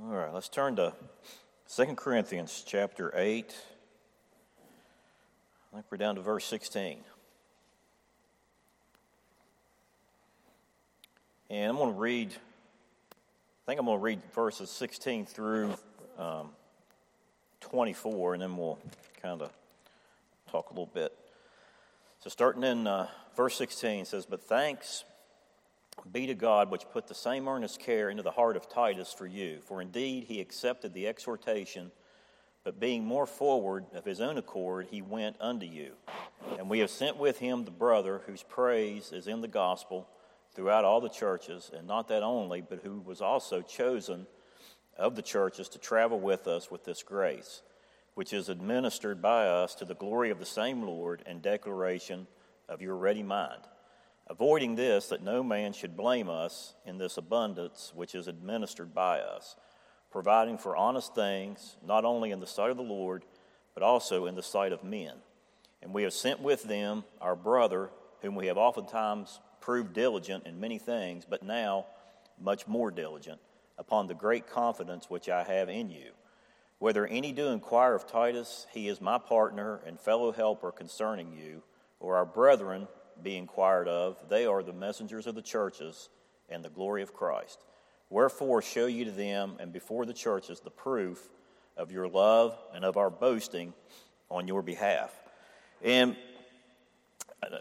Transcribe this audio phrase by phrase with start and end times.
[0.00, 0.94] All right, let's turn to
[1.76, 3.54] 2 Corinthians chapter 8.
[5.70, 6.96] I think we're down to verse 16.
[11.50, 15.74] And I'm going to read, I think I'm going to read verses 16 through
[16.18, 16.48] um,
[17.60, 18.78] 24, and then we'll
[19.20, 19.52] kind of
[20.50, 21.12] talk a little bit.
[22.20, 25.04] So, starting in uh, verse 16, it says, But thanks
[26.10, 29.26] be to God, which put the same earnest care into the heart of Titus for
[29.26, 29.58] you.
[29.64, 31.90] For indeed he accepted the exhortation,
[32.64, 35.92] but being more forward of his own accord, he went unto you.
[36.58, 40.08] And we have sent with him the brother whose praise is in the gospel
[40.54, 44.26] throughout all the churches, and not that only, but who was also chosen
[44.98, 47.62] of the churches to travel with us with this grace,
[48.14, 52.26] which is administered by us to the glory of the same Lord and declaration
[52.68, 53.62] of your ready mind
[54.32, 59.20] avoiding this, that no man should blame us in this abundance which is administered by
[59.20, 59.56] us,
[60.10, 63.24] providing for honest things, not only in the sight of the Lord,
[63.74, 65.12] but also in the sight of men.
[65.82, 67.90] And we have sent with them our brother,
[68.22, 71.84] whom we have oftentimes proved diligent in many things, but now
[72.40, 73.38] much more diligent,
[73.76, 76.12] upon the great confidence which I have in you.
[76.78, 81.62] Whether any do inquire of Titus, he is my partner and fellow helper concerning you,
[82.00, 82.88] or our brethren
[83.22, 84.16] be inquired of.
[84.28, 86.08] They are the messengers of the churches
[86.48, 87.58] and the glory of Christ.
[88.10, 91.28] Wherefore, show you to them and before the churches the proof
[91.76, 93.72] of your love and of our boasting
[94.30, 95.14] on your behalf.
[95.82, 96.16] And
[97.42, 97.58] uh,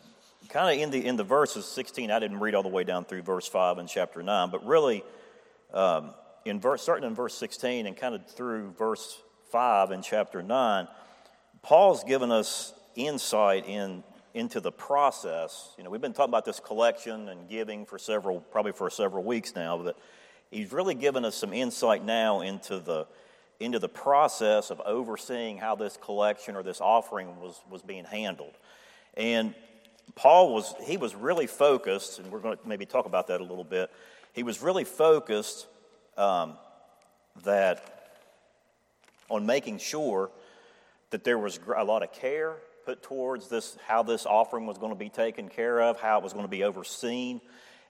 [0.50, 3.06] kind of in the in the verses 16, I didn't read all the way down
[3.06, 5.04] through verse 5 in chapter 9, but really
[5.74, 6.14] um,
[6.46, 9.20] in verse starting in verse 16 and kind of through verse
[9.52, 10.88] 5 in chapter 9,
[11.62, 14.04] Paul's given us insight in
[14.34, 15.74] into the process.
[15.78, 19.24] You know, we've been talking about this collection and giving for several, probably for several
[19.24, 19.98] weeks now, but
[20.50, 23.08] he's really given us some insight now into the
[23.60, 28.54] into the process of overseeing how this collection or this offering was was being handled.
[29.16, 29.54] And
[30.16, 33.44] Paul was he was really focused, and we're going to maybe talk about that a
[33.44, 33.92] little bit.
[34.34, 35.68] He was really focused
[36.18, 36.54] um,
[37.44, 38.18] that
[39.30, 40.30] on making sure
[41.12, 42.56] that there was a lot of care
[42.86, 46.24] put towards this, how this offering was going to be taken care of, how it
[46.24, 47.42] was going to be overseen.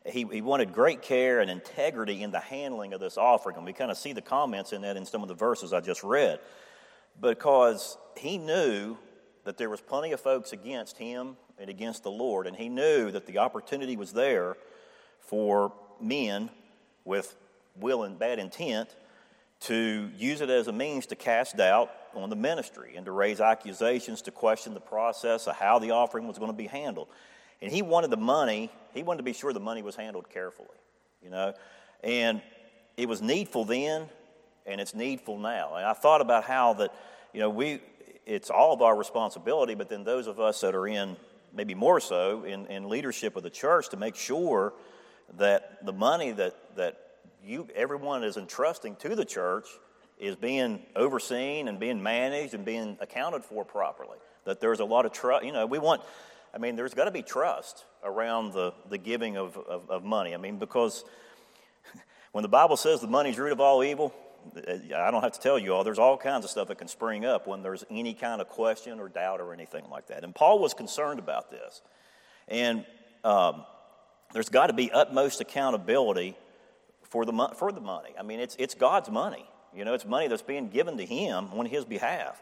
[0.06, 3.58] He, he wanted great care and integrity in the handling of this offering.
[3.58, 5.82] And we kind of see the comments in that in some of the verses I
[5.82, 6.40] just read.
[7.20, 8.98] Because he knew
[9.44, 12.48] that there was plenty of folks against him and against the Lord.
[12.48, 14.56] And he knew that the opportunity was there
[15.20, 16.50] for men
[17.06, 17.36] with
[17.76, 18.90] will and bad intent
[19.62, 23.40] to use it as a means to cast doubt on the ministry and to raise
[23.40, 27.08] accusations, to question the process of how the offering was going to be handled.
[27.62, 30.68] And he wanted the money, he wanted to be sure the money was handled carefully,
[31.24, 31.54] you know.
[32.04, 32.42] And
[32.98, 34.10] it was needful then,
[34.66, 35.76] and it's needful now.
[35.76, 36.94] And I thought about how that,
[37.32, 37.82] you know, we,
[38.26, 41.16] it's all of our responsibility, but then those of us that are in,
[41.54, 44.74] maybe more so, in, in leadership of the church to make sure
[45.38, 47.11] that the money that, that
[47.44, 49.68] you, everyone is entrusting to the church
[50.20, 54.18] is being overseen and being managed and being accounted for properly.
[54.46, 55.46] That there's a lot of trust.
[55.46, 56.02] You know, we want,
[56.54, 60.34] I mean, there's got to be trust around the, the giving of, of, of money.
[60.34, 61.04] I mean, because
[62.32, 64.14] when the Bible says the money's root of all evil,
[64.56, 67.26] I don't have to tell you all, there's all kinds of stuff that can spring
[67.26, 70.24] up when there's any kind of question or doubt or anything like that.
[70.24, 71.82] And Paul was concerned about this.
[72.48, 72.86] And
[73.24, 73.66] um,
[74.34, 76.36] there's got to be utmost accountability
[77.12, 78.12] for the, for the money.
[78.18, 79.46] I mean, it's, it's God's money.
[79.76, 82.42] You know, it's money that's being given to him on his behalf.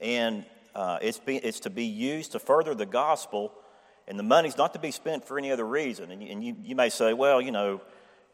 [0.00, 3.52] And uh, it's, be, it's to be used to further the gospel,
[4.08, 6.10] and the money's not to be spent for any other reason.
[6.10, 7.80] And, you, and you, you may say, well, you know,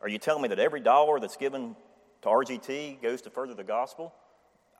[0.00, 1.76] are you telling me that every dollar that's given
[2.22, 4.14] to RGT goes to further the gospel?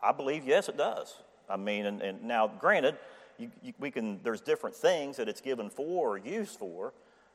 [0.02, 1.14] I believe, yes, it does.
[1.48, 2.96] I mean, and, and now, granted,
[3.38, 6.94] you, you, we can, there's different things that it's given for or used for,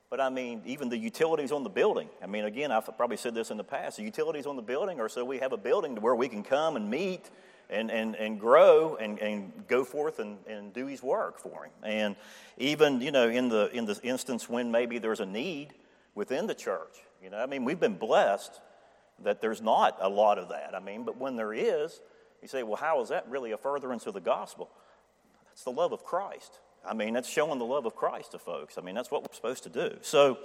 [0.10, 2.10] but I mean, even the utilities on the building.
[2.22, 3.98] I mean, again, I've probably said this in the past.
[3.98, 6.44] The utilities on the building are so we have a building to where we can
[6.44, 7.30] come and meet
[7.70, 11.72] and, and, and grow and, and go forth and, and do his work for him.
[11.84, 12.16] And
[12.58, 15.74] even, you know, in the, in the instance when maybe there's a need
[16.16, 18.60] within the church, you know, I mean, we've been blessed
[19.24, 20.74] that there's not a lot of that.
[20.74, 22.02] I mean, but when there is,
[22.42, 24.70] you say, well, how is that really a furtherance of the gospel?
[25.48, 26.60] That's the love of Christ.
[26.88, 28.78] I mean, that's showing the love of Christ to folks.
[28.78, 29.98] I mean, that's what we're supposed to do.
[30.02, 30.38] So,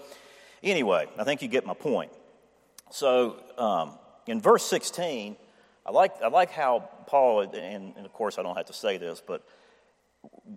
[0.63, 2.13] anyway, I think you get my point.
[2.91, 3.93] So, um,
[4.27, 5.37] in verse 16,
[5.87, 8.97] I like, I like how Paul, and, and, of course I don't have to say
[8.97, 9.47] this, but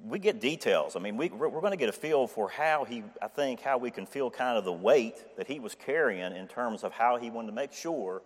[0.06, 0.96] we get details.
[0.96, 3.62] I mean, we, we're, we're going to get a feel for how he, I think,
[3.62, 6.94] how we can feel kind of the weight that he was carrying in terms of
[6.94, 8.22] how he wanted to make sure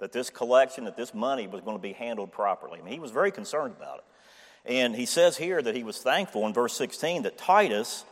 [0.00, 2.80] that this collection, that this money was going to be handled properly.
[2.80, 4.04] I mean, he was very concerned about it.
[4.64, 8.04] And he says here that he was thankful in verse 16 that Titus,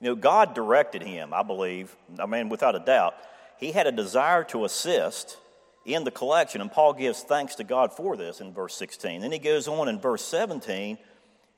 [0.00, 3.14] you know, God directed him, I believe, I mean, without a doubt.
[3.58, 5.36] He had a desire to assist
[5.84, 9.20] in the collection, and Paul gives thanks to God for this in verse 16.
[9.20, 10.98] Then he goes on in verse 17,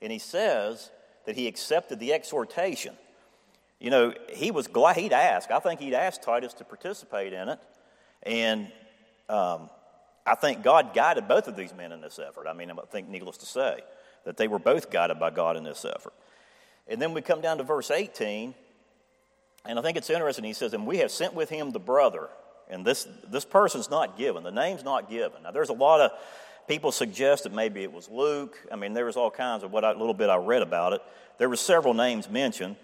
[0.01, 0.91] and he says
[1.27, 2.95] that he accepted the exhortation.
[3.79, 5.51] You know, he was glad he'd asked.
[5.51, 7.59] I think he'd asked Titus to participate in it.
[8.23, 8.69] And
[9.29, 9.69] um,
[10.27, 12.47] I think God guided both of these men in this effort.
[12.47, 13.81] I mean, I think needless to say
[14.25, 16.15] that they were both guided by God in this effort.
[16.87, 18.55] And then we come down to verse 18,
[19.67, 20.45] and I think it's interesting.
[20.45, 22.29] He says, And we have sent with him the brother.
[22.69, 25.43] And this, this person's not given, the name's not given.
[25.43, 26.13] Now, there's a lot of
[26.67, 28.59] people suggest that maybe it was Luke.
[28.73, 31.03] I mean, there was all kinds of what a little bit I read about it.
[31.39, 32.77] There were several names mentioned,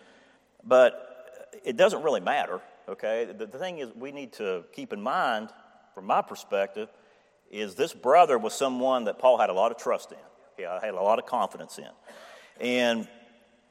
[0.65, 3.27] but it doesn't really matter, okay?
[3.27, 5.51] The, the thing is, we need to keep in mind,
[5.95, 6.89] from my perspective,
[7.51, 10.19] is this brother was someone that Paul had a lot of trust in.
[10.61, 11.89] Yeah, I had a lot of confidence in.
[12.61, 13.09] And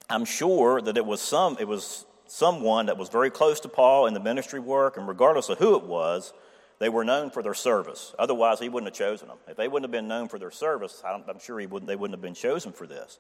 [0.10, 4.08] I'm sure that it was some it was someone that was very close to Paul
[4.08, 6.34] in the ministry work, and regardless of who it was,
[6.80, 8.16] they were known for their service.
[8.18, 9.38] Otherwise, he wouldn't have chosen them.
[9.48, 12.16] If they wouldn't have been known for their service, I'm sure he wouldn't, they wouldn't
[12.16, 13.20] have been chosen for this.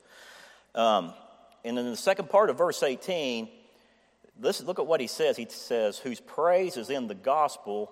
[0.73, 1.13] Um,
[1.65, 3.49] and in the second part of verse 18,
[4.39, 5.37] listen, look at what he says.
[5.37, 7.91] He says, Whose praise is in the gospel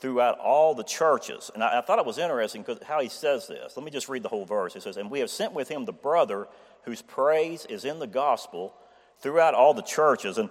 [0.00, 1.50] throughout all the churches.
[1.54, 3.76] And I, I thought it was interesting because how he says this.
[3.76, 4.74] Let me just read the whole verse.
[4.74, 6.48] He says, And we have sent with him the brother
[6.84, 8.74] whose praise is in the gospel
[9.20, 10.38] throughout all the churches.
[10.38, 10.48] And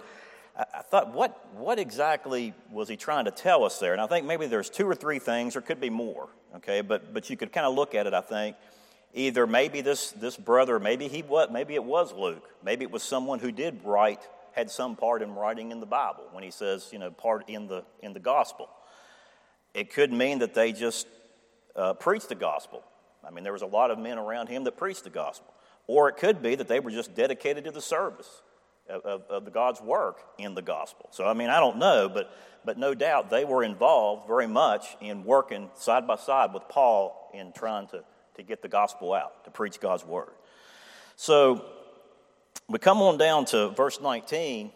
[0.56, 3.92] I, I thought, what, what exactly was he trying to tell us there?
[3.92, 6.80] And I think maybe there's two or three things, or could be more, okay?
[6.80, 8.56] But, but you could kind of look at it, I think.
[9.12, 13.02] Either maybe this, this brother, maybe he what, maybe it was Luke, maybe it was
[13.02, 14.20] someone who did write,
[14.52, 17.66] had some part in writing in the Bible when he says, you know, part in
[17.66, 18.68] the in the gospel.
[19.74, 21.06] It could mean that they just
[21.76, 22.82] uh, preached the gospel.
[23.26, 25.52] I mean, there was a lot of men around him that preached the gospel.
[25.86, 28.42] Or it could be that they were just dedicated to the service
[28.88, 31.08] of, of, of God's work in the gospel.
[31.12, 32.32] So, I mean, I don't know, but,
[32.64, 37.30] but no doubt they were involved very much in working side by side with Paul
[37.34, 38.04] in trying to,
[38.36, 40.32] to get the gospel out, to preach God's word.
[41.16, 41.64] So,
[42.68, 44.70] we come on down to verse 19,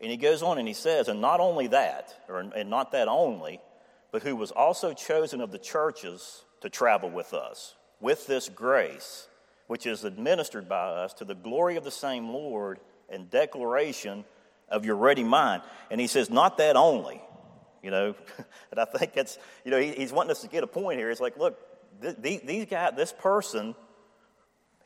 [0.00, 3.06] and he goes on and he says, And not only that, or, and not that
[3.06, 3.60] only,
[4.12, 9.28] but who was also chosen of the churches to travel with us, with this grace,
[9.66, 14.24] which is administered by us to the glory of the same Lord and declaration
[14.68, 15.62] of your ready mind.
[15.90, 17.20] And he says, not that only,
[17.82, 18.14] you know,
[18.70, 21.10] and I think that's, you know, he, he's wanting us to get a point here.
[21.10, 21.58] It's like, look,
[22.02, 23.74] th- these guy, this person,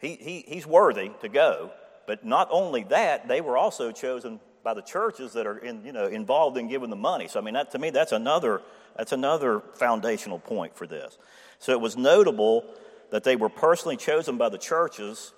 [0.01, 1.71] he, he, he's worthy to go.
[2.07, 5.93] But not only that, they were also chosen by the churches that are in, you
[5.93, 7.29] know, involved in giving the money.
[7.29, 8.63] So, I mean, that, to me, that's another
[8.97, 11.19] that's another foundational point for this.
[11.59, 12.65] So it was notable
[13.11, 15.33] that they were personally chosen by the churches.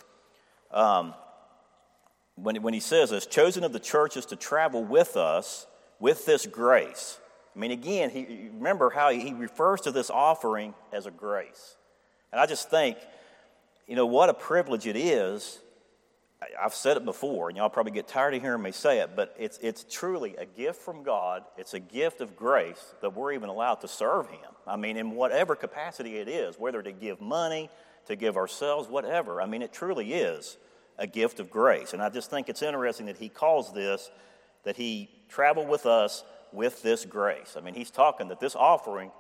[0.71, 1.15] Um,
[2.37, 5.67] when, when he says this, chosen of the churches to travel with us
[5.99, 7.19] with this grace.
[7.55, 11.77] I mean, again, he, remember how he refers to this offering as a grace.
[12.33, 12.99] And I just think,
[13.87, 15.61] you know, what a privilege it is
[16.61, 19.35] I've said it before, and y'all probably get tired of hearing me say it, but
[19.39, 21.45] it's, it's truly a gift from God.
[21.57, 24.51] It's a gift of grace that we're even allowed to serve Him.
[24.67, 27.71] I mean, in whatever capacity it is, whether to give money,
[28.07, 29.41] to give ourselves, whatever.
[29.43, 30.57] I mean, it truly is
[30.99, 31.93] a gift of grace.
[31.93, 34.11] And I just think it's interesting that He calls this,
[34.65, 37.57] that He traveled with us with this grace.
[37.57, 39.11] I mean, He's talking that this offering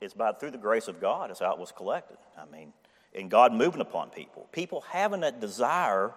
[0.00, 2.16] is by through the grace of God, is how it was collected.
[2.38, 2.72] I mean,
[3.14, 4.48] and God moving upon people.
[4.52, 6.12] People having that desire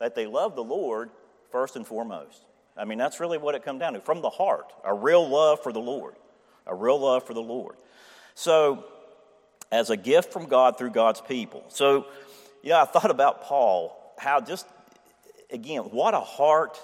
[0.00, 1.10] that they love the Lord
[1.50, 2.44] first and foremost.
[2.76, 5.62] I mean, that's really what it comes down to from the heart, a real love
[5.62, 6.14] for the Lord,
[6.66, 7.76] a real love for the Lord.
[8.34, 8.84] So,
[9.70, 11.64] as a gift from God through God's people.
[11.68, 12.06] So,
[12.62, 14.66] yeah, I thought about Paul, how just,
[15.50, 16.78] again, what a heart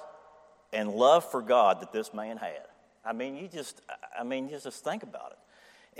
[0.72, 2.62] and love for God that this man had.
[3.04, 3.80] I mean, you just,
[4.18, 5.38] I mean, you just think about it.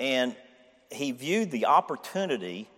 [0.01, 0.37] And
[0.91, 2.69] he viewed the opportunity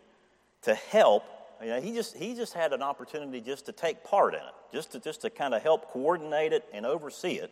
[0.62, 1.25] to help
[1.62, 4.55] you know, he just he just had an opportunity just to take part in it,
[4.73, 7.50] just to just to kind of help coordinate it and oversee it,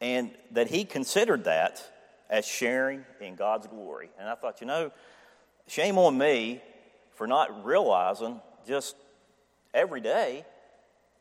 [0.00, 1.82] and that he considered that
[2.28, 4.10] as sharing in God's glory.
[4.18, 4.90] And I thought, you know,
[5.68, 6.60] shame on me
[7.14, 8.96] for not realizing just
[9.72, 10.44] every day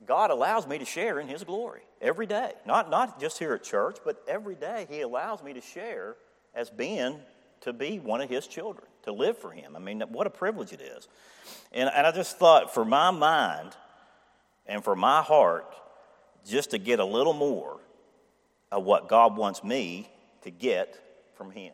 [0.05, 2.53] God allows me to share in His glory every day.
[2.65, 6.15] Not not just here at church, but every day He allows me to share
[6.53, 7.19] as being
[7.65, 9.75] to be one of His children, to live for Him.
[9.75, 11.07] I mean, what a privilege it is.
[11.71, 13.75] And, and I just thought for my mind
[14.65, 15.75] and for my heart,
[16.47, 17.79] just to get a little more
[18.71, 20.09] of what God wants me
[20.43, 20.99] to get
[21.35, 21.73] from Him.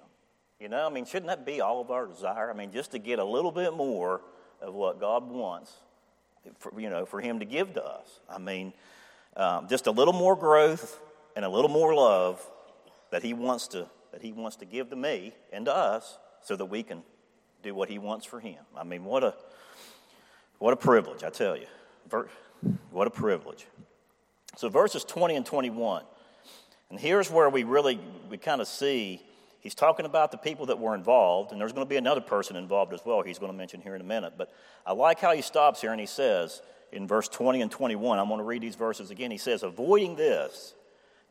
[0.59, 2.49] You know, I mean, shouldn't that be all of our desire?
[2.49, 4.21] I mean, just to get a little bit more
[4.61, 5.73] of what God wants,
[6.59, 8.19] for, you know, for Him to give to us.
[8.29, 8.73] I mean,
[9.35, 11.01] um, just a little more growth
[11.35, 12.45] and a little more love
[13.09, 16.55] that He wants to that He wants to give to me and to us, so
[16.55, 17.03] that we can
[17.63, 18.57] do what He wants for Him.
[18.77, 19.33] I mean, what a
[20.59, 21.65] what a privilege, I tell you.
[22.91, 23.65] What a privilege.
[24.57, 26.03] So verses 20 and 21.
[26.91, 27.99] And here's where we really
[28.29, 29.23] we kind of see
[29.61, 32.55] he's talking about the people that were involved, and there's going to be another person
[32.55, 33.21] involved as well.
[33.21, 34.33] He's going to mention here in a minute.
[34.37, 34.51] But
[34.85, 38.27] I like how he stops here and he says in verse 20 and 21, I'm
[38.27, 39.31] going to read these verses again.
[39.31, 40.73] He says, Avoiding this,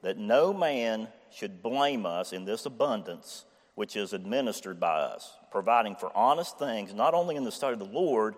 [0.03, 5.97] that no man should blame us in this abundance which is administered by us, providing
[5.97, 8.35] for honest things, not only in the sight of the Lord,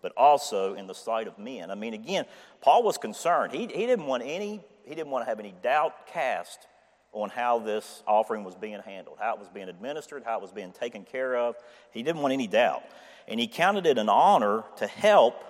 [0.00, 1.70] but also in the sight of men.
[1.70, 2.24] I mean, again,
[2.60, 3.52] Paul was concerned.
[3.52, 6.66] He, he didn't want any he didn't want to have any doubt cast
[7.12, 10.50] on how this offering was being handled, how it was being administered, how it was
[10.50, 11.54] being taken care of.
[11.92, 12.82] He didn't want any doubt.
[13.28, 15.44] And he counted it an honor to help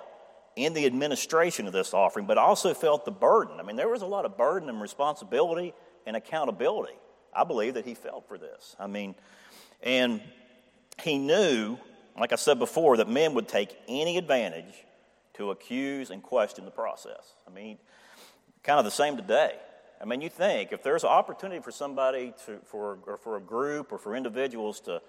[0.57, 3.61] in the administration of this offering, but also felt the burden.
[3.61, 5.73] I mean, there was a lot of burden and responsibility
[6.07, 6.95] and accountability.
[7.35, 8.75] I believe that he felt for this.
[8.79, 9.15] I mean,
[9.83, 10.21] and
[11.01, 11.79] he knew,
[12.19, 14.75] like I said before, that men would take any advantage
[15.35, 17.35] to accuse and question the process.
[17.47, 17.79] I mean,
[18.63, 19.55] kind of the same today.
[20.01, 23.41] I mean, you think if there's an opportunity for somebody to, for, or for a
[23.41, 25.03] group or for individuals to,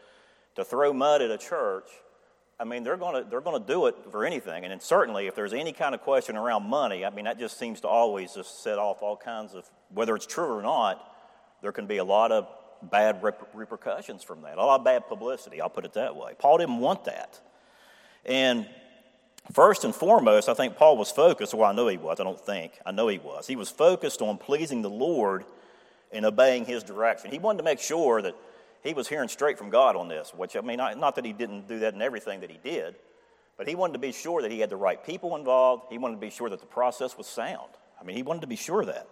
[0.55, 1.89] to throw mud at a church,
[2.61, 4.63] I mean, they're going to they're going to do it for anything.
[4.65, 7.81] And certainly, if there's any kind of question around money, I mean, that just seems
[7.81, 11.11] to always just set off all kinds of, whether it's true or not,
[11.63, 12.47] there can be a lot of
[12.83, 16.33] bad rep- repercussions from that, a lot of bad publicity, I'll put it that way.
[16.37, 17.39] Paul didn't want that.
[18.25, 18.67] And
[19.51, 22.39] First and foremost, I think Paul was focused, well, I know he was, I don't
[22.39, 23.47] think, I know he was.
[23.47, 25.43] He was focused on pleasing the Lord
[26.13, 27.31] and obeying his direction.
[27.31, 28.35] He wanted to make sure that
[28.83, 31.67] he was hearing straight from God on this, which, I mean, not that he didn't
[31.67, 32.95] do that in everything that he did,
[33.57, 35.85] but he wanted to be sure that he had the right people involved.
[35.89, 37.69] He wanted to be sure that the process was sound.
[37.99, 39.07] I mean, he wanted to be sure of that.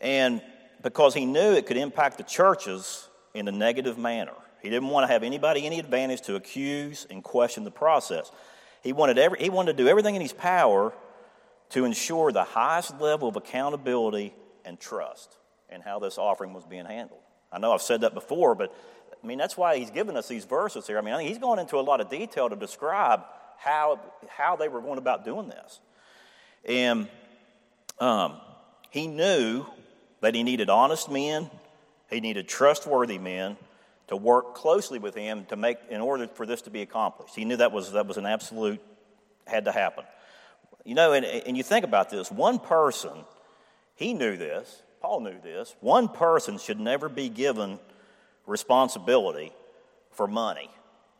[0.00, 0.42] And
[0.82, 5.06] because he knew it could impact the churches in a negative manner, he didn't want
[5.06, 8.30] to have anybody any advantage to accuse and question the process.
[8.82, 10.92] He wanted, every, he wanted to do everything in his power
[11.70, 15.36] to ensure the highest level of accountability and trust
[15.70, 17.20] in how this offering was being handled.
[17.52, 18.74] I know I've said that before, but
[19.22, 20.98] I mean, that's why he's given us these verses here.
[20.98, 23.22] I mean, he's going into a lot of detail to describe
[23.58, 25.80] how, how they were going about doing this.
[26.64, 27.08] And
[27.98, 28.40] um,
[28.90, 29.66] he knew
[30.20, 31.50] that he needed honest men,
[32.08, 33.56] he needed trustworthy men,
[34.08, 37.36] to work closely with him to make in order for this to be accomplished.
[37.36, 38.80] He knew that was that was an absolute
[39.46, 40.04] had to happen.
[40.84, 43.12] You know, and, and you think about this, one person,
[43.94, 47.78] he knew this, Paul knew this, one person should never be given
[48.46, 49.52] responsibility
[50.12, 50.70] for money.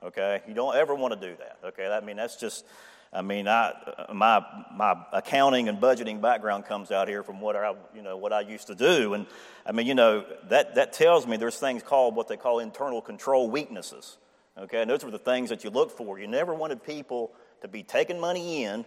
[0.02, 0.42] Okay?
[0.46, 1.58] You don't ever want to do that.
[1.68, 1.86] Okay?
[1.86, 2.64] I mean, that's just
[3.12, 3.72] I mean, I,
[4.12, 8.32] my, my accounting and budgeting background comes out here from what I, you know, what
[8.32, 9.14] I used to do.
[9.14, 9.26] And
[9.66, 13.02] I mean, you know, that, that tells me there's things called what they call internal
[13.02, 14.16] control weaknesses.
[14.56, 16.18] Okay, and those are the things that you look for.
[16.18, 17.32] You never wanted people
[17.62, 18.84] to be taking money in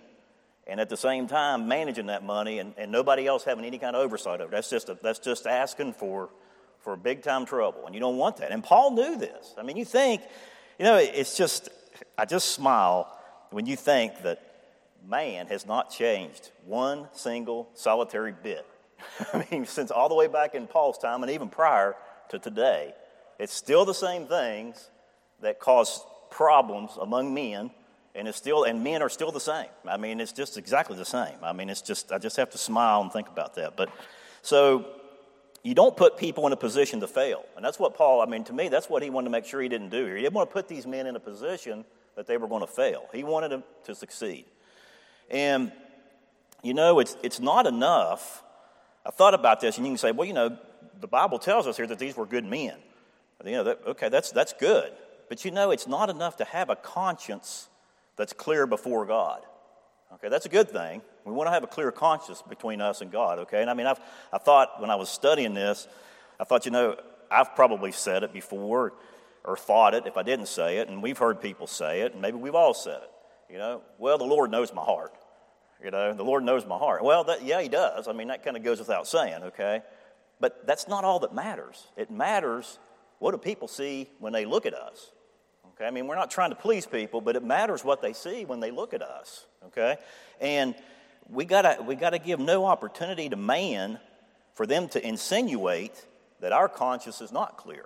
[0.68, 3.96] and at the same time managing that money and, and nobody else having any kind
[3.96, 4.52] of oversight of it.
[4.52, 6.30] That's just, a, that's just asking for,
[6.80, 7.86] for big time trouble.
[7.86, 8.52] And you don't want that.
[8.52, 9.54] And Paul knew this.
[9.58, 10.22] I mean, you think,
[10.80, 11.70] you know, it's just,
[12.18, 13.20] I just smile
[13.52, 14.42] when you think that
[15.08, 18.66] man has not changed one single solitary bit.
[19.34, 21.96] I mean, since all the way back in Paul's time and even prior
[22.30, 22.94] to today,
[23.40, 24.90] it's still the same things
[25.42, 27.72] that cause problems among men,
[28.16, 29.70] and it's still and men are still the same.
[29.88, 31.36] I mean, it's just exactly the same.
[31.42, 33.76] I mean, it's just I just have to smile and think about that.
[33.76, 33.90] But
[34.42, 34.86] so
[35.64, 38.22] you don't put people in a position to fail, and that's what Paul.
[38.22, 40.16] I mean, to me, that's what he wanted to make sure he didn't do here.
[40.16, 42.68] He didn't want to put these men in a position that they were going to
[42.68, 43.06] fail.
[43.14, 44.46] He wanted them to succeed.
[45.30, 45.72] And,
[46.62, 48.44] you know, it's, it's not enough.
[49.06, 50.58] I thought about this, and you can say, well, you know,
[51.00, 52.76] the Bible tells us here that these were good men.
[53.44, 54.92] You know, that, okay, that's, that's good.
[55.28, 57.68] But you know, it's not enough to have a conscience
[58.16, 59.42] that's clear before God.
[60.16, 61.02] Okay, that's a good thing.
[61.26, 63.62] We want to have a clear conscience between us and God, okay?
[63.62, 64.00] And I mean, I've,
[64.32, 65.88] I thought when I was studying this,
[66.40, 66.98] I thought, you know,
[67.32, 68.94] I've probably said it before
[69.44, 72.22] or thought it if I didn't say it, and we've heard people say it, and
[72.22, 73.12] maybe we've all said it.
[73.50, 75.14] You know, well, the Lord knows my heart.
[75.84, 77.04] You know, the Lord knows my heart.
[77.04, 78.08] Well, that, yeah, He does.
[78.08, 79.82] I mean, that kind of goes without saying, okay?
[80.40, 81.88] But that's not all that matters.
[81.98, 82.80] It matters
[83.20, 85.12] what do people see when they look at us.
[85.76, 88.46] Okay, I mean, we're not trying to please people, but it matters what they see
[88.46, 89.46] when they look at us.
[89.68, 89.98] Okay,
[90.40, 90.76] and
[91.30, 94.00] we gotta we gotta give no opportunity to man
[94.54, 96.06] for them to insinuate
[96.40, 97.86] that our conscience is not clear.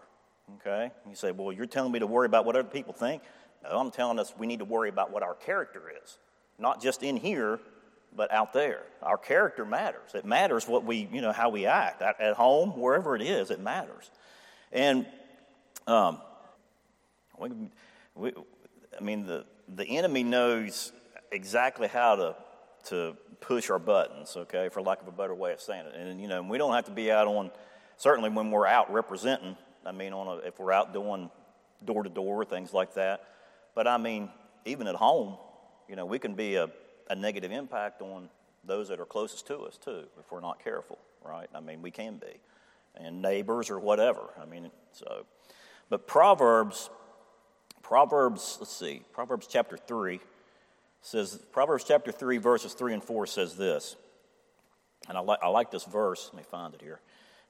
[0.56, 0.92] Okay?
[1.08, 3.22] You say, well, you're telling me to worry about what other people think?
[3.64, 6.18] No, I'm telling us we need to worry about what our character is,
[6.58, 7.60] not just in here,
[8.16, 8.84] but out there.
[9.02, 10.16] Our character matters.
[10.16, 13.52] It matters what we, you know, how we act at, at home, wherever it is.
[13.52, 14.10] It matters.
[14.72, 15.06] And
[15.86, 16.20] um,
[17.40, 17.50] we,
[18.16, 18.34] we,
[18.98, 20.92] I mean, the the enemy knows
[21.32, 22.36] exactly how to
[22.86, 24.36] to push our buttons.
[24.36, 25.96] Okay, for lack of a better way of saying it.
[25.96, 27.52] And you know, we don't have to be out on.
[27.98, 31.30] Certainly, when we're out representing, I mean, on a, if we're out doing
[31.86, 33.24] door to door things like that.
[33.76, 34.30] But I mean,
[34.66, 35.38] even at home,
[35.88, 36.70] you know, we can be a
[37.10, 38.30] a negative impact on
[38.64, 41.48] those that are closest to us, too, if we're not careful, right?
[41.56, 42.40] I mean, we can be.
[42.96, 44.30] And neighbors or whatever.
[44.42, 45.26] I mean, so.
[45.90, 46.90] But Proverbs,
[47.88, 50.20] Proverbs, let's see, Proverbs chapter 3
[51.02, 53.96] says, Proverbs chapter 3, verses 3 and 4 says this.
[55.08, 56.30] And I, like I like this verse.
[56.34, 57.00] Let me find it here.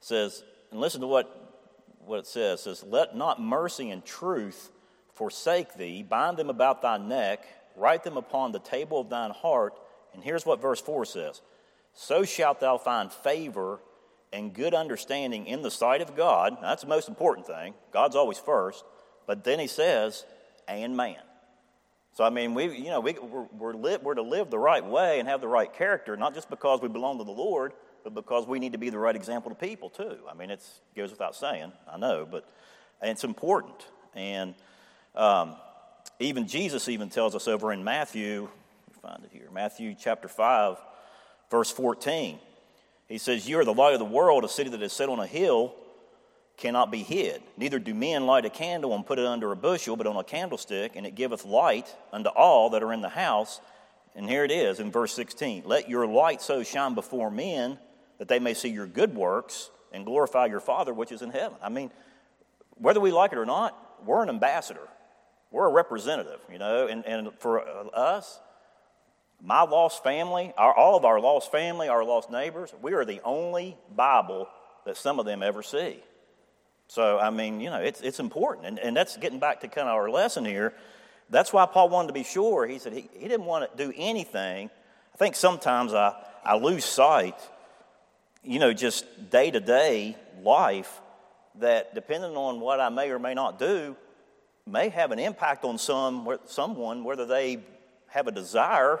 [0.00, 2.60] It says, and listen to what, what it says.
[2.60, 4.70] It says, Let not mercy and truth
[5.14, 7.44] forsake thee, bind them about thy neck
[7.78, 9.74] write them upon the table of thine heart.
[10.14, 11.40] And here's what verse 4 says
[11.94, 13.80] So shalt thou find favor
[14.32, 16.54] and good understanding in the sight of God.
[16.54, 17.74] Now, that's the most important thing.
[17.92, 18.84] God's always first.
[19.28, 20.24] But then he says,
[20.66, 21.20] and man.
[22.14, 24.84] So, I mean, we, you know, we, we're, we're, li- we're to live the right
[24.84, 28.14] way and have the right character, not just because we belong to the Lord, but
[28.14, 30.16] because we need to be the right example to people, too.
[30.28, 30.64] I mean, it
[30.96, 32.48] goes without saying, I know, but
[33.02, 33.86] it's important.
[34.14, 34.54] And
[35.14, 35.56] um,
[36.18, 38.48] even Jesus even tells us over in Matthew,
[39.02, 40.78] find it here, Matthew chapter 5,
[41.50, 42.38] verse 14.
[43.08, 45.18] He says, You are the light of the world, a city that is set on
[45.18, 45.74] a hill
[46.58, 47.40] cannot be hid.
[47.56, 50.24] Neither do men light a candle and put it under a bushel, but on a
[50.24, 53.60] candlestick, and it giveth light unto all that are in the house.
[54.14, 57.78] And here it is in verse 16 Let your light so shine before men
[58.18, 61.56] that they may see your good works and glorify your Father which is in heaven.
[61.62, 61.90] I mean,
[62.74, 64.88] whether we like it or not, we're an ambassador.
[65.50, 67.64] We're a representative, you know, and, and for
[67.96, 68.38] us,
[69.40, 73.20] my lost family, our, all of our lost family, our lost neighbors, we are the
[73.24, 74.48] only Bible
[74.84, 76.02] that some of them ever see.
[76.88, 78.66] So, I mean, you know, it's, it's important.
[78.66, 80.72] And, and that's getting back to kind of our lesson here.
[81.30, 82.66] That's why Paul wanted to be sure.
[82.66, 84.70] He said he, he didn't want to do anything.
[85.14, 87.38] I think sometimes I, I lose sight,
[88.42, 91.00] you know, just day to day life,
[91.56, 93.94] that depending on what I may or may not do,
[94.66, 97.58] may have an impact on some, someone, whether they
[98.08, 99.00] have a desire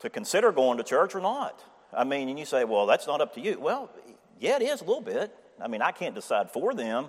[0.00, 1.64] to consider going to church or not.
[1.92, 3.58] I mean, and you say, well, that's not up to you.
[3.58, 3.90] Well,
[4.38, 5.34] yeah, it is a little bit.
[5.60, 7.06] I mean, I can't decide for them,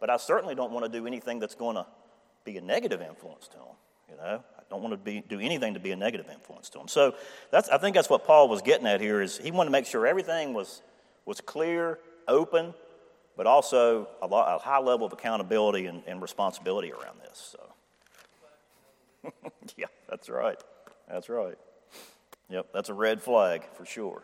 [0.00, 1.86] but I certainly don't want to do anything that's going to
[2.44, 3.66] be a negative influence to them.
[4.10, 6.78] You know, I don't want to be, do anything to be a negative influence to
[6.78, 6.88] them.
[6.88, 7.14] So
[7.50, 9.86] that's, I think that's what Paul was getting at here is he wanted to make
[9.86, 10.82] sure everything was,
[11.24, 12.74] was clear, open,
[13.36, 17.56] but also a, lot, a high level of accountability and, and responsibility around this.
[19.22, 19.32] So,
[19.76, 20.58] yeah, that's right.
[21.08, 21.58] That's right.
[22.50, 24.22] Yep, that's a red flag for sure.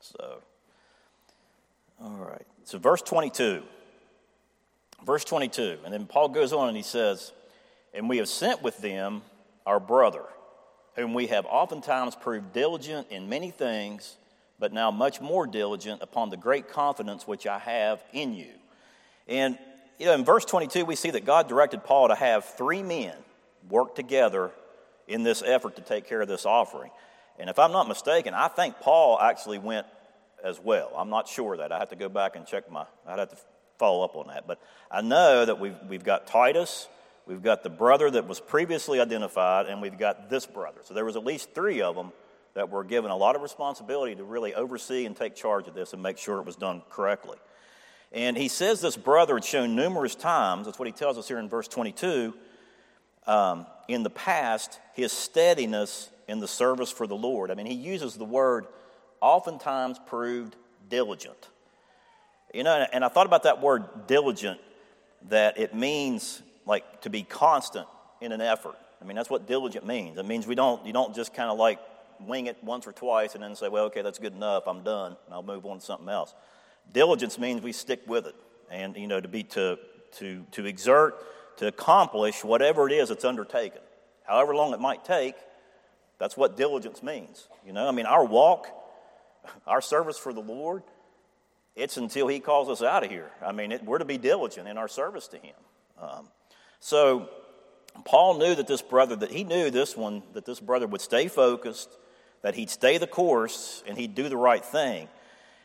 [0.00, 0.42] So,
[2.02, 2.46] all right.
[2.68, 3.62] So, verse 22.
[5.02, 5.78] Verse 22.
[5.86, 7.32] And then Paul goes on and he says,
[7.94, 9.22] And we have sent with them
[9.64, 10.24] our brother,
[10.94, 14.18] whom we have oftentimes proved diligent in many things
[14.58, 18.52] but now much more diligent upon the great confidence which I have in you.
[19.26, 19.56] And
[19.98, 23.14] you know, in verse 22, we see that God directed Paul to have three men
[23.70, 24.50] work together
[25.06, 26.90] in this effort to take care of this offering.
[27.38, 29.86] And if I'm not mistaken, I think Paul actually went
[30.44, 30.92] as well.
[30.96, 31.72] I'm not sure that.
[31.72, 33.38] I have to go back and check my, I'd have to
[33.78, 34.46] follow up on that.
[34.46, 36.88] But I know that we've, we've got Titus,
[37.26, 40.80] we've got the brother that was previously identified, and we've got this brother.
[40.84, 42.12] So there was at least three of them
[42.54, 45.92] that were given a lot of responsibility to really oversee and take charge of this
[45.92, 47.38] and make sure it was done correctly.
[48.10, 51.38] And he says this brother had shown numerous times, that's what he tells us here
[51.38, 52.34] in verse 22,
[53.26, 57.50] um, in the past, his steadiness in the service for the Lord.
[57.50, 58.66] I mean, he uses the word
[59.20, 60.56] oftentimes proved
[60.88, 61.48] diligent.
[62.54, 64.60] You know, and I thought about that word diligent,
[65.28, 67.86] that it means like to be constant
[68.20, 68.76] in an effort.
[69.00, 70.18] I mean, that's what diligent means.
[70.18, 71.78] It means we don't, you don't just kind of like
[72.20, 75.16] wing it once or twice and then say, well, okay, that's good enough, I'm done,
[75.26, 76.34] and I'll move on to something else.
[76.92, 78.34] Diligence means we stick with it
[78.70, 79.78] and, you know, to be, to,
[80.16, 81.14] to, to exert,
[81.58, 83.80] to accomplish whatever it is that's undertaken.
[84.24, 85.34] However long it might take,
[86.18, 87.48] that's what diligence means.
[87.64, 88.68] You know, I mean, our walk,
[89.66, 90.82] our service for the Lord,
[91.76, 93.30] it's until He calls us out of here.
[93.44, 95.54] I mean, it, we're to be diligent in our service to Him.
[96.00, 96.28] Um,
[96.80, 97.28] so,
[98.04, 101.28] Paul knew that this brother, that he knew this one, that this brother would stay
[101.28, 101.90] focused,
[102.42, 105.08] that he'd stay the course and he'd do the right thing.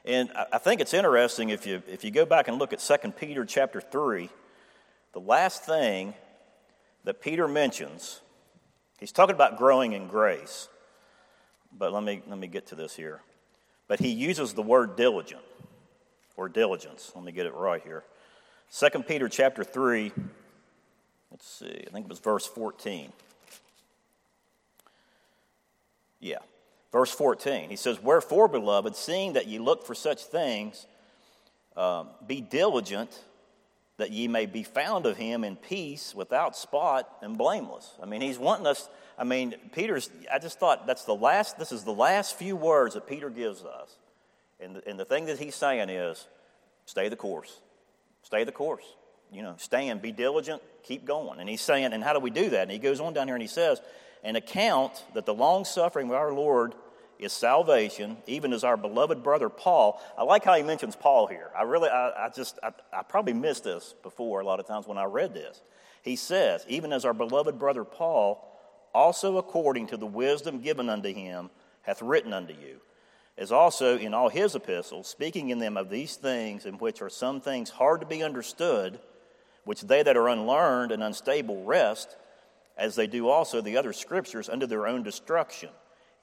[0.05, 3.11] And I think it's interesting if you, if you go back and look at 2
[3.11, 4.29] Peter chapter 3,
[5.13, 6.13] the last thing
[7.05, 8.21] that Peter mentions,
[8.99, 10.67] he's talking about growing in grace.
[11.71, 13.21] But let me, let me get to this here.
[13.87, 15.41] But he uses the word diligent
[16.35, 17.11] or diligence.
[17.15, 18.03] Let me get it right here.
[18.77, 20.11] 2 Peter chapter 3,
[21.31, 23.11] let's see, I think it was verse 14.
[26.19, 26.39] Yeah,
[26.91, 27.69] verse 14.
[27.69, 30.87] He says, Wherefore, beloved, seeing that ye look for such things,
[31.75, 33.19] uh, be diligent
[33.97, 37.93] that ye may be found of him in peace, without spot, and blameless.
[38.01, 38.89] I mean, he's wanting us.
[39.17, 42.95] I mean, Peter's, I just thought that's the last, this is the last few words
[42.95, 43.95] that Peter gives us.
[44.59, 46.27] And the, and the thing that he's saying is,
[46.85, 47.59] stay the course.
[48.23, 48.85] Stay the course.
[49.31, 51.39] You know, stand, be diligent, keep going.
[51.39, 52.63] And he's saying, and how do we do that?
[52.63, 53.81] And he goes on down here and he says,
[54.23, 56.73] an account that the long suffering of our Lord
[57.23, 60.01] is salvation, even as our beloved brother Paul.
[60.17, 61.49] I like how he mentions Paul here.
[61.57, 64.87] I really, I, I just, I, I probably missed this before a lot of times
[64.87, 65.61] when I read this.
[66.01, 68.49] He says, even as our beloved brother Paul,
[68.93, 71.49] also according to the wisdom given unto him,
[71.83, 72.79] hath written unto you,
[73.37, 77.09] as also in all his epistles, speaking in them of these things, in which are
[77.09, 78.99] some things hard to be understood,
[79.65, 82.15] which they that are unlearned and unstable wrest,
[82.77, 85.69] as they do also the other scriptures, unto their own destruction.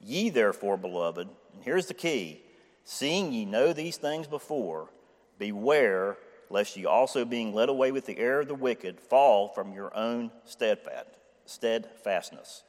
[0.00, 2.42] Ye therefore, beloved, and here's the key
[2.84, 4.88] seeing ye know these things before,
[5.38, 6.16] beware
[6.50, 9.96] lest ye also, being led away with the error of the wicked, fall from your
[9.96, 12.64] own steadfastness.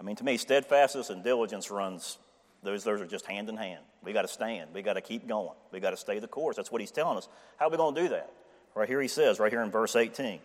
[0.00, 2.18] I mean, to me, steadfastness and diligence runs,
[2.62, 3.82] those, those are just hand in hand.
[4.02, 4.70] We got to stand.
[4.72, 5.54] We got to keep going.
[5.70, 6.56] We got to stay the course.
[6.56, 7.28] That's what he's telling us.
[7.58, 8.32] How are we going to do that?
[8.74, 10.40] Right here he says, right here in verse 18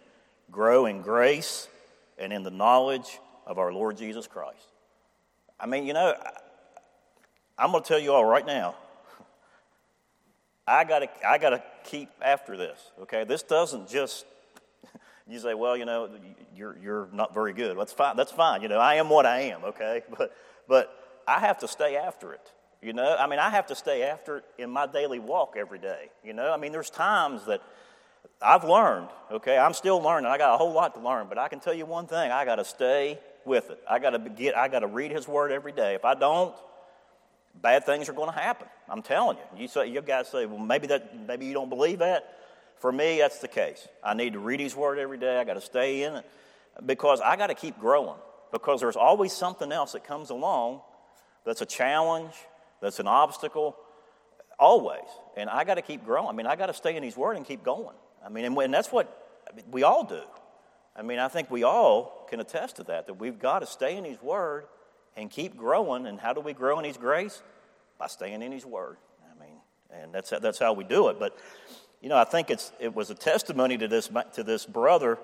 [0.49, 1.67] grow in grace
[2.17, 4.69] and in the knowledge of our Lord Jesus Christ.
[5.59, 6.15] I mean, you know,
[7.57, 8.75] I'm going to tell you all right now.
[10.67, 12.79] I got to I got to keep after this.
[13.03, 14.25] Okay, this doesn't just
[15.27, 16.09] you say, well, you know,
[16.55, 17.77] you're you're not very good.
[17.77, 18.17] That's fine.
[18.17, 18.61] That's fine.
[18.61, 19.63] You know, I am what I am.
[19.63, 20.35] Okay, but
[20.67, 22.51] but I have to stay after it.
[22.81, 25.79] You know, I mean, I have to stay after it in my daily walk every
[25.79, 26.09] day.
[26.23, 27.61] You know, I mean, there's times that
[28.39, 29.09] I've learned.
[29.31, 30.29] Okay, I'm still learning.
[30.29, 32.43] I got a whole lot to learn, but I can tell you one thing: I
[32.43, 33.79] got to stay with it.
[33.89, 34.55] I got to get.
[34.55, 35.95] I got to read His Word every day.
[35.95, 36.55] If I don't,
[37.59, 38.67] bad things are going to happen.
[38.87, 39.61] I'm telling you.
[39.61, 42.33] You say you guys say, well, maybe that maybe you don't believe that.
[42.77, 43.87] For me, that's the case.
[44.03, 45.39] I need to read His Word every day.
[45.39, 46.25] I got to stay in it
[46.85, 48.19] because I got to keep growing.
[48.51, 50.81] Because there's always something else that comes along
[51.45, 52.33] that's a challenge,
[52.81, 53.75] that's an obstacle,
[54.59, 55.07] always.
[55.35, 56.29] And I got to keep growing.
[56.29, 57.95] I mean, I got to stay in His Word and keep going.
[58.23, 59.07] I mean, and, and that's what
[59.71, 60.21] we all do.
[60.97, 63.95] I mean, I think we all can attest to that, that we've got to stay
[63.97, 64.65] in His Word
[65.15, 66.07] and keep growing.
[66.07, 67.41] And how do we grow in His grace?
[67.99, 68.97] By staying in His Word.
[69.23, 69.57] I mean,
[69.91, 71.19] and that's, that's how we do it.
[71.19, 71.37] But,
[72.01, 75.17] you know, I think it's, it was a testimony to this, to this brother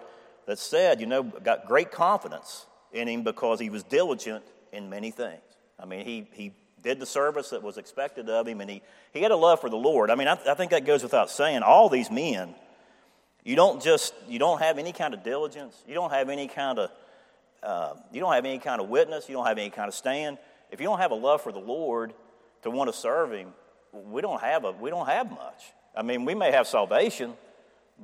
[0.46, 5.12] that said, you know, got great confidence in him because he was diligent in many
[5.12, 5.42] things.
[5.80, 8.82] I mean, he, he did the service that was expected of him, and he,
[9.14, 10.12] he had a love for the Lord.
[10.12, 11.64] I mean, I, I think that goes without saying.
[11.64, 12.54] All these men
[13.44, 15.76] you don't just, you don't have any kind of diligence.
[15.88, 16.92] You don't have any kind of,
[17.62, 19.28] uh, you don't have any kind of witness.
[19.28, 20.38] You don't have any kind of stand.
[20.72, 22.14] If you don't have a love for the Lord
[22.62, 23.54] to want to serve Him,
[23.92, 25.74] we don't have a, we don't have much.
[25.96, 27.34] I mean, we may have salvation,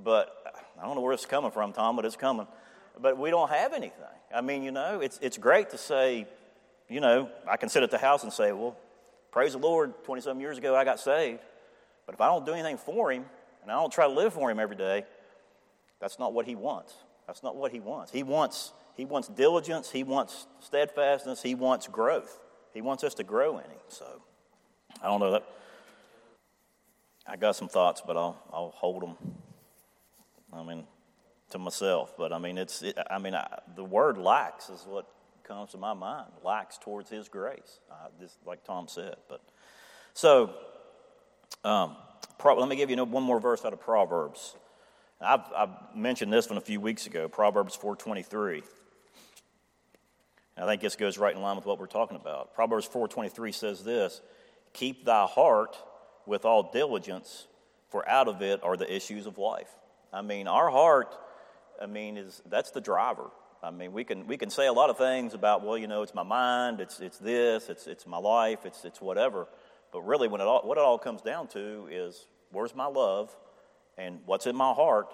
[0.04, 2.48] but I don't know where it's coming from, Tom, but it's coming.
[3.02, 4.04] But we don't have anything.
[4.34, 6.28] I mean, you know, it's, it's great to say,
[6.90, 8.78] you know, I can sit at the house and say, well,
[9.32, 11.40] praise the Lord, 20 some years ago I got saved.
[12.06, 13.26] But if I don't do anything for Him
[13.62, 15.06] and I don't try to live for Him every day,
[16.00, 16.94] that's not what he wants.
[17.28, 18.12] That's not what he wants.
[18.12, 22.38] He wants he wants diligence, he wants steadfastness, he wants growth.
[22.74, 23.80] He wants us to grow in him.
[23.88, 24.06] So
[25.02, 25.46] I don't know that
[27.26, 29.16] I got some thoughts, but I'll I'll hold them.
[30.52, 30.86] I mean
[31.52, 35.08] to myself, but I mean it's it, I mean I, the word lax is what
[35.44, 36.28] comes to my mind.
[36.44, 39.16] Lax towards His grace, uh, just like Tom said.
[39.28, 39.42] But
[40.14, 40.54] so,
[41.64, 41.96] um,
[42.38, 44.56] pro, let me give you one more verse out of Proverbs.
[45.22, 48.64] I've, I've mentioned this one a few weeks ago, Proverbs 4.23.
[50.58, 52.54] I think this goes right in line with what we're talking about.
[52.54, 54.22] Proverbs 4.23 says this,
[54.74, 55.78] Keep thy heart
[56.26, 57.48] with all diligence,
[57.90, 59.70] for out of it are the issues of life.
[60.14, 61.16] I mean, our heart,
[61.82, 63.30] I mean, is that's the driver.
[63.62, 66.02] I mean, we can we can say a lot of things about, well, you know,
[66.02, 69.48] it's my mind, it's it's this, it's it's my life, it's it's whatever.
[69.92, 73.36] But really, when it all, what it all comes down to is, where's my love,
[74.00, 75.14] and what's in my heart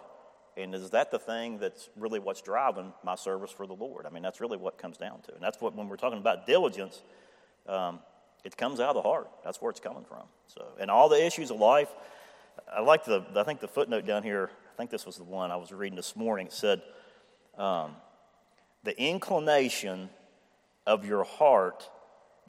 [0.58, 4.06] and is that the thing that's really what's driving my service for the lord?
[4.06, 6.48] I mean that's really what comes down to and that's what when we're talking about
[6.48, 7.02] diligence
[7.68, 8.00] um,
[8.44, 9.28] it comes out of the heart.
[9.44, 10.24] That's where it's coming from.
[10.48, 11.90] So and all the issues of life
[12.74, 15.52] i like the i think the footnote down here I think this was the one
[15.52, 16.48] I was reading this morning.
[16.48, 16.82] It said,
[17.58, 17.96] um,
[18.84, 20.10] The inclination
[20.86, 21.90] of your heart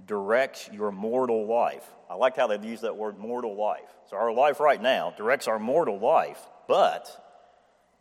[0.05, 1.85] directs your mortal life.
[2.11, 3.89] I like how they've used that word mortal life.
[4.11, 7.09] So our life right now directs our mortal life, but,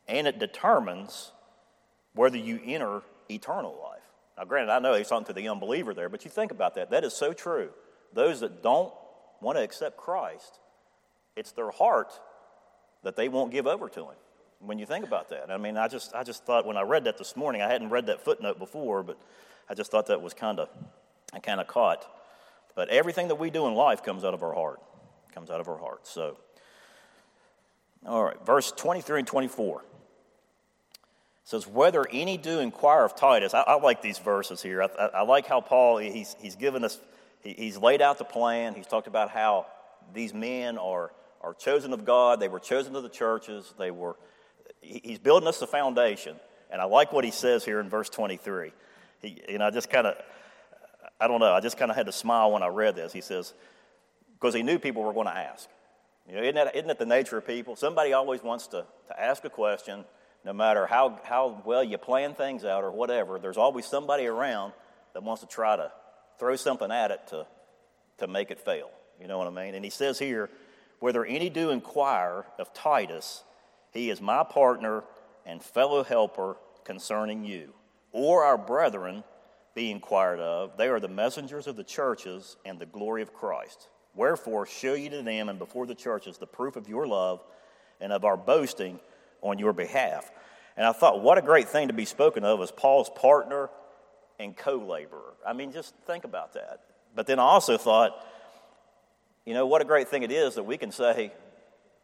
[0.07, 1.31] and it determines
[2.13, 4.01] whether you enter eternal life.
[4.37, 6.91] Now, granted, I know he's talking to the unbeliever there, but you think about that.
[6.91, 7.69] That is so true.
[8.13, 8.93] Those that don't
[9.41, 10.59] want to accept Christ,
[11.35, 12.11] it's their heart
[13.03, 14.15] that they won't give over to him.
[14.59, 17.03] When you think about that, I mean, I just, I just thought when I read
[17.05, 19.17] that this morning, I hadn't read that footnote before, but
[19.69, 20.69] I just thought that was kind of,
[21.35, 22.05] I kind of caught.
[22.75, 24.79] But everything that we do in life comes out of our heart,
[25.33, 26.07] comes out of our heart.
[26.07, 26.37] So,
[28.05, 29.83] all right, verse 23 and 24
[31.43, 33.53] says, Whether any do inquire of Titus.
[33.53, 34.81] I, I like these verses here.
[34.81, 36.99] I, I, I, like how Paul, he's, he's given us,
[37.41, 38.73] he, he's laid out the plan.
[38.73, 39.67] He's talked about how
[40.13, 44.15] these men are, are chosen of God, they were chosen of the churches, they were,
[44.81, 46.35] he, he's building us the foundation.
[46.69, 48.71] And I like what he says here in verse 23.
[49.21, 50.15] He, you know, I just kind of,
[51.19, 53.13] I don't know, I just kind of had to smile when I read this.
[53.13, 53.53] He says,
[54.33, 55.69] because he knew people were going to ask.
[56.27, 57.75] You know, isn't that, isn't that the nature of people?
[57.75, 60.05] Somebody always wants to, to ask a question,
[60.43, 64.73] no matter how, how well you plan things out or whatever, there's always somebody around
[65.13, 65.91] that wants to try to
[66.39, 67.47] throw something at it to,
[68.17, 68.89] to make it fail.
[69.19, 69.75] You know what I mean?
[69.75, 70.49] And he says here,
[70.99, 73.43] whether any do inquire of Titus,
[73.91, 75.03] he is my partner
[75.45, 77.73] and fellow helper concerning you
[78.11, 79.23] or our brethren
[79.75, 80.77] be inquired of.
[80.77, 83.89] They are the messengers of the churches and the glory of Christ.
[84.15, 87.43] Wherefore, show ye to them and before the churches the proof of your love
[87.99, 88.99] and of our boasting
[89.41, 90.31] on your behalf.
[90.77, 93.69] And I thought, what a great thing to be spoken of as Paul's partner
[94.39, 95.33] and co laborer.
[95.45, 96.81] I mean, just think about that.
[97.13, 98.25] But then I also thought,
[99.45, 101.31] you know, what a great thing it is that we can say,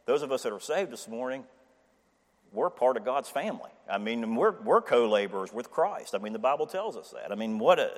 [0.06, 1.44] those of us that are saved this morning,
[2.52, 3.70] we're part of God's family.
[3.90, 6.14] I mean, we're, we're co laborers with Christ.
[6.14, 7.32] I mean, the Bible tells us that.
[7.32, 7.90] I mean, what a,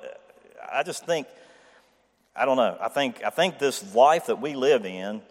[0.73, 1.27] I just think,
[2.35, 5.23] I don't know, I think, I think this life that we live in,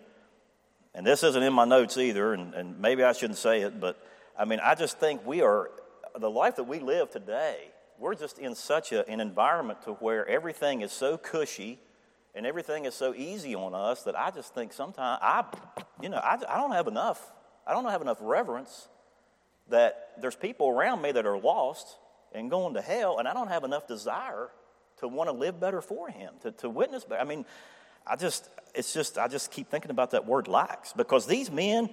[0.93, 4.01] and this isn't in my notes either, and, and maybe I shouldn't say it, but
[4.38, 5.71] I mean, I just think we are,
[6.17, 10.27] the life that we live today, we're just in such a, an environment to where
[10.27, 11.79] everything is so cushy
[12.36, 15.43] and everything is so easy on us that I just think sometimes I,
[16.01, 17.31] you know, I, I don't have enough.
[17.65, 18.88] I don't have enough reverence
[19.69, 21.97] that there's people around me that are lost
[22.34, 24.49] and going to hell, and I don't have enough desire
[24.97, 27.21] to want to live better for Him, to, to witness better.
[27.21, 27.45] I mean,
[28.06, 31.89] I just, it's just, I just keep thinking about that word lax because these men,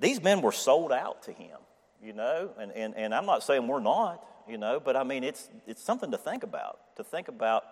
[0.00, 1.58] these men were sold out to Him,
[2.02, 5.24] you know, and, and, and I'm not saying we're not, you know, but I mean,
[5.24, 7.64] it's, it's something to think about, to think about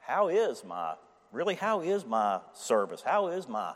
[0.00, 0.94] how is my,
[1.30, 3.02] really, how is my service?
[3.02, 3.74] How is my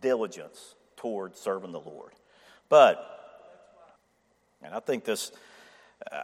[0.00, 2.12] diligence toward serving the Lord?
[2.68, 3.11] But
[4.64, 5.32] and I think this,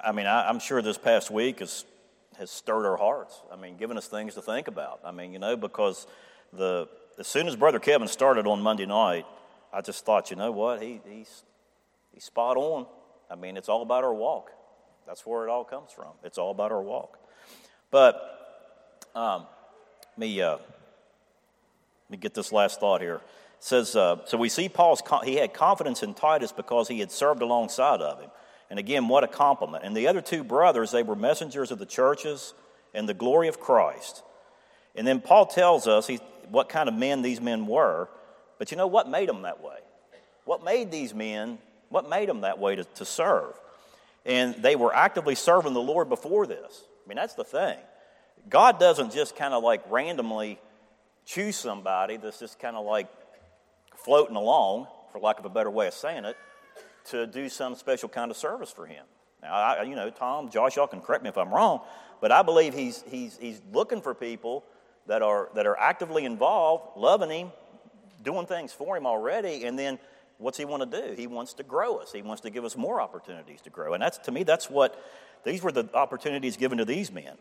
[0.04, 1.84] I mean, I, am sure this past week has,
[2.38, 3.40] has stirred our hearts.
[3.52, 5.00] I mean, given us things to think about.
[5.04, 6.06] I mean, you know, because
[6.52, 9.26] the, as soon as Brother Kevin started on Monday night,
[9.72, 11.42] I just thought, you know what, he, he's,
[12.12, 12.86] he's spot on.
[13.30, 14.50] I mean, it's all about our walk.
[15.06, 16.12] That's where it all comes from.
[16.22, 17.18] It's all about our walk.
[17.90, 18.14] But
[19.14, 19.46] um,
[20.16, 20.60] me, uh, let
[22.10, 23.20] me get this last thought here
[23.60, 27.42] says, uh, so we see Paul's, he had confidence in Titus because he had served
[27.42, 28.30] alongside of him.
[28.70, 29.84] And again, what a compliment.
[29.84, 32.54] And the other two brothers, they were messengers of the churches
[32.94, 34.22] and the glory of Christ.
[34.94, 36.16] And then Paul tells us he,
[36.50, 38.08] what kind of men these men were.
[38.58, 39.78] But you know what made them that way?
[40.44, 43.54] What made these men, what made them that way to, to serve?
[44.24, 46.82] And they were actively serving the Lord before this.
[47.04, 47.78] I mean, that's the thing.
[48.48, 50.58] God doesn't just kind of like randomly
[51.24, 53.08] choose somebody that's just kind of like
[54.04, 56.36] floating along, for lack of a better way of saying it,
[57.06, 59.04] to do some special kind of service for him.
[59.42, 61.80] Now, I, you know, Tom, Josh, y'all can correct me if I'm wrong,
[62.20, 64.64] but I believe he's, he's, he's looking for people
[65.06, 67.52] that are, that are actively involved, loving him,
[68.22, 69.98] doing things for him already, and then
[70.38, 71.14] what's he want to do?
[71.14, 72.12] He wants to grow us.
[72.12, 73.94] He wants to give us more opportunities to grow.
[73.94, 75.00] And that's, to me, that's what,
[75.44, 77.36] these were the opportunities given to these men.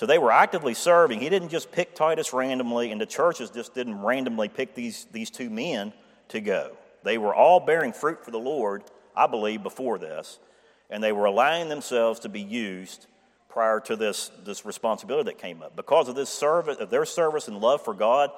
[0.00, 1.20] So they were actively serving.
[1.20, 5.28] He didn't just pick Titus randomly, and the churches just didn't randomly pick these, these
[5.28, 5.92] two men
[6.28, 6.74] to go.
[7.02, 8.82] They were all bearing fruit for the Lord,
[9.14, 10.38] I believe, before this,
[10.88, 13.08] and they were allowing themselves to be used
[13.50, 15.76] prior to this, this responsibility that came up.
[15.76, 18.30] Because of this service, of their service and love for God,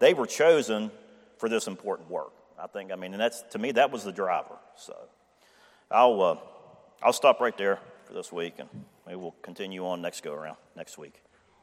[0.00, 0.90] they were chosen
[1.38, 2.34] for this important work.
[2.62, 4.58] I think, I mean, and that's to me that was the driver.
[4.76, 4.94] So
[5.90, 6.36] I'll uh,
[7.02, 8.68] I'll stop right there for this week, and
[9.08, 11.22] maybe we'll continue on next go around next week.